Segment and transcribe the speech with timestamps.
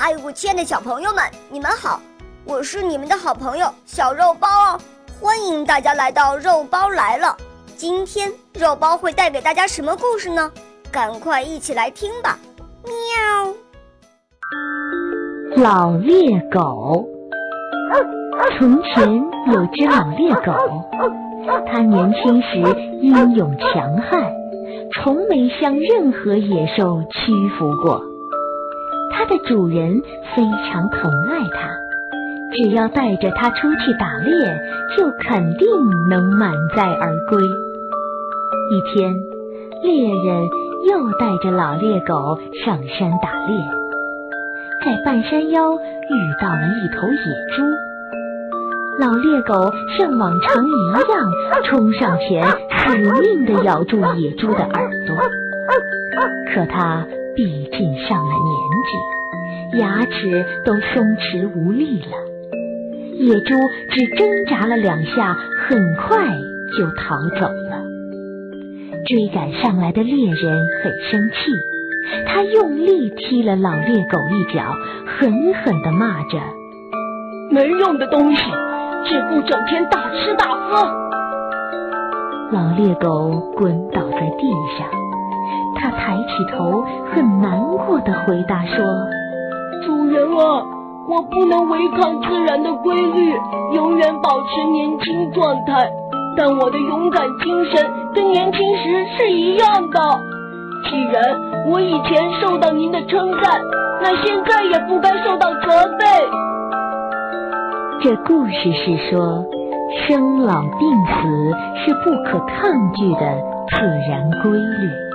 [0.00, 2.00] 嗨，我亲爱的小朋友们，你们好！
[2.44, 4.80] 我是你们的好朋友小肉包哦，
[5.20, 7.36] 欢迎大家来到肉包来了。
[7.76, 10.52] 今天肉包会带给大家什么故事呢？
[10.92, 12.38] 赶快一起来听吧！
[12.84, 12.92] 喵。
[15.56, 16.16] 老猎
[16.48, 17.04] 狗。
[18.56, 19.12] 从前
[19.52, 20.52] 有只老猎狗，
[21.66, 22.56] 它年轻时
[23.02, 24.32] 英勇强悍，
[24.94, 28.00] 从没向任何野兽屈服过。
[29.10, 30.00] 它的主人
[30.34, 31.70] 非常疼爱它，
[32.56, 34.32] 只要带着它出去打猎，
[34.96, 35.68] 就肯定
[36.08, 37.42] 能满载而归。
[38.70, 39.14] 一天，
[39.82, 40.46] 猎人
[40.90, 43.56] 又带着老猎狗上山打猎，
[44.84, 47.62] 在半山腰遇到了一头野猪。
[49.00, 51.30] 老猎狗像往常一样
[51.64, 55.16] 冲上前，死命地咬住野猪的耳朵，
[56.52, 57.06] 可它
[57.38, 57.78] 毕竟
[58.08, 59.78] 上了年纪。
[59.78, 62.16] 牙齿都松弛无力了，
[63.20, 63.54] 野猪
[63.90, 65.36] 只挣扎了两下，
[65.68, 66.26] 很快
[66.76, 67.84] 就逃走了。
[69.06, 71.36] 追赶上来的猎人很生气，
[72.26, 74.74] 他用力踢了老猎狗一脚，
[75.06, 76.40] 狠狠地骂着
[77.52, 78.42] ：“没用的东西，
[79.04, 80.82] 只顾整天大吃大喝！”
[82.50, 84.88] 老猎狗滚倒在地上，
[85.74, 88.84] 他抬起头，很难过的回答说。
[89.84, 90.62] 主人啊，
[91.08, 93.34] 我不能违抗自然的规律，
[93.74, 95.90] 永远保持年轻状态。
[96.36, 100.00] 但我的勇敢精神跟年轻时是一样的。
[100.88, 101.22] 既然
[101.68, 103.60] 我以前受到您的称赞，
[104.00, 106.06] 那现在也不该受到责备。
[108.00, 109.44] 这故事是说，
[110.06, 113.20] 生老病死是不可抗拒的
[113.70, 115.07] 自然规律。